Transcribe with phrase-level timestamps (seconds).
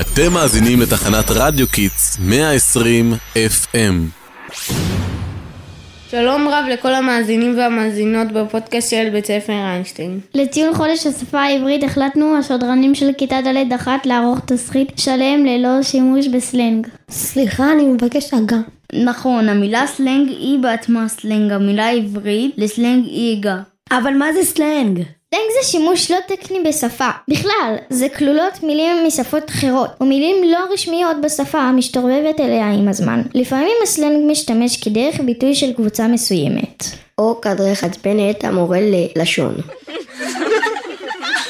[0.00, 4.24] אתם מאזינים לתחנת רדיו Kids 120 FM.
[6.10, 10.20] שלום רב לכל המאזינים והמאזינות בפודקאסט של בית ספר איינשטיין.
[10.34, 16.28] לציון חודש השפה העברית החלטנו השדרנים של כיתה ד' אחת לערוך תסריט שלם ללא שימוש
[16.28, 16.86] בסלנג.
[17.10, 18.58] סליחה, אני מבקש הגה.
[18.92, 23.56] נכון, המילה סלנג היא בעצמה סלנג, המילה עברית לסלנג היא הגה.
[23.90, 25.02] אבל מה זה סלנג?
[25.34, 27.08] סלנג זה שימוש לא טכני בשפה.
[27.28, 33.22] בכלל, זה כלולות מילים משפות אחרות, ומילים לא רשמיות בשפה המשתרבבת אליה עם הזמן.
[33.34, 36.84] לפעמים הסלנג משתמש כדרך ביטוי של קבוצה מסוימת.
[37.18, 39.54] או כדרך עצבנת המורה ללשון.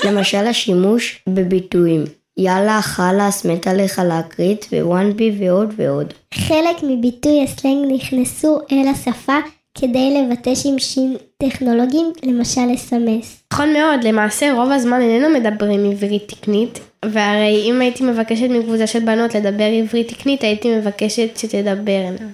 [0.05, 2.05] למשל השימוש בביטויים
[2.37, 6.14] יאללה, חלאס, מת עליך להקרית, ווואנבי ועוד ועוד.
[6.34, 9.39] חלק מביטוי הסלנג נכנסו אל השפה
[9.78, 13.42] כדי לבטא שימושים טכנולוגיים, למשל אס.אם.אס.
[13.52, 18.98] נכון מאוד, למעשה רוב הזמן איננו מדברים עברית תקנית, והרי אם הייתי מבקשת מקבוצה של
[18.98, 22.27] בנות לדבר עברית תקנית, הייתי מבקשת שתדברנה.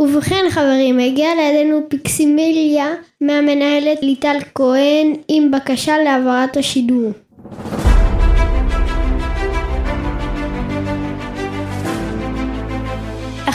[0.00, 2.86] ובכן חברים, הגיע לידינו פיקסימיליה
[3.20, 7.12] מהמנהלת ליטל כהן עם בקשה להעברת השידור.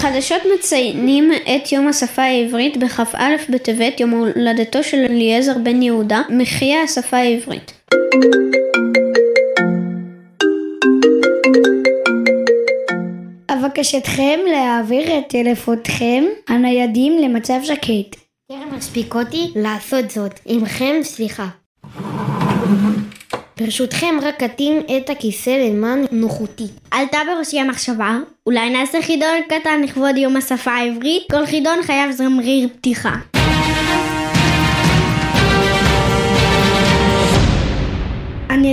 [0.06, 6.82] החדשות מציינים את יום השפה העברית בכ"א בטבת, יום הולדתו של אליעזר בן יהודה, מחיה
[6.82, 7.72] השפה העברית.
[13.50, 18.20] אבקשתכם להעביר את טלפונכם הניידים למצב שקט.
[18.52, 20.40] טרם הספיק אותי לעשות זאת.
[20.46, 21.48] עמכם סליחה.
[23.58, 26.68] ברשותכם רק אתאים את הכיסא למען נוחותי.
[26.92, 31.24] עלתה בראשי המחשבה, אולי נעשה חידון קטן לכבוד יום השפה העברית?
[31.32, 33.35] כל חידון חייב זמריר פתיחה.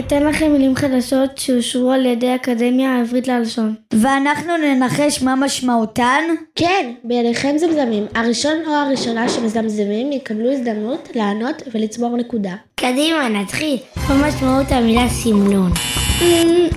[0.07, 3.75] אתן לכם מילים חדשות שאושרו על ידי האקדמיה העברית ללשון.
[3.93, 6.23] ואנחנו ננחש מה משמעותן?
[6.57, 8.07] כן, בידיכם זמזמים.
[8.15, 12.55] הראשון או הראשונה שמזמזמים יקבלו הזדמנות לענות ולצבור נקודה.
[12.75, 13.79] קדימה, נתחיל.
[14.09, 15.73] מה משמעות המילה סמלון?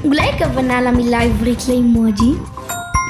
[0.06, 2.31] אולי הכוונה למילה עברית לאימוג'י?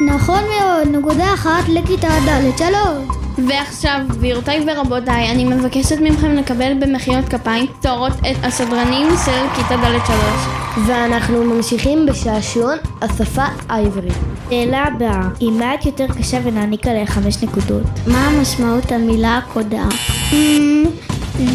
[0.07, 3.24] נכון מאוד, נקודה אחת לכיתה ד' שלום.
[3.37, 10.05] ועכשיו, גבירותיי ורבותיי, אני מבקשת מכם לקבל במחיאות כפיים תוארות את הסדרנים של כיתה ד'
[10.07, 10.41] שלוש.
[10.87, 14.13] ואנחנו ממשיכים בשעשועון השפה העברית.
[14.49, 17.83] שאלה הבאה, היא מעט יותר קשה ונעניק עליה חמש נקודות.
[18.07, 19.89] מה משמעות המילה קודרה?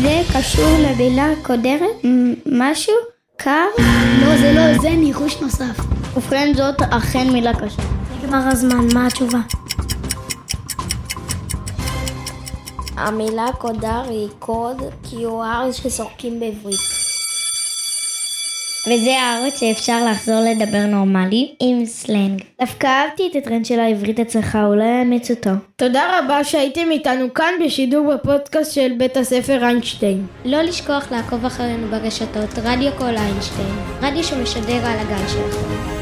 [0.03, 2.05] זה קשור למילה קודרת?
[2.47, 2.95] משהו?
[3.37, 3.67] קר?
[4.21, 5.81] לא, זה לא, זה ניחוש נוסף.
[6.17, 7.83] ובכן זאת אכן מילה קשה.
[8.23, 9.39] נגמר הזמן, מה התשובה?
[13.01, 16.81] המילה קודר היא קוד כי הוא הארץ שסורקים בעברית.
[18.87, 22.43] וזה הארץ שאפשר לחזור לדבר נורמלי עם סלנג.
[22.61, 25.51] דווקא אהבתי את הטרנד של העברית אצלך, אולי אאמץ אותו.
[25.77, 30.27] תודה רבה שהייתם איתנו כאן בשידור בפודקאסט של בית הספר איינשטיין.
[30.45, 36.01] לא לשכוח לעקוב אחרינו ברשתות רדיו קול איינשטיין, רדיו שמשדר על הגל שלכם.